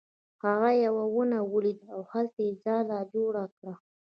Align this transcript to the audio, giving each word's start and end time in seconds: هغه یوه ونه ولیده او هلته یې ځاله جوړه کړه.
هغه 0.43 0.71
یوه 0.85 1.03
ونه 1.15 1.39
ولیده 1.53 1.85
او 1.95 2.01
هلته 2.11 2.39
یې 2.45 2.51
ځاله 2.63 2.97
جوړه 3.13 3.43
کړه. 3.55 3.73